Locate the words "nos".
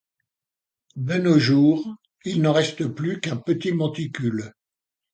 1.19-1.37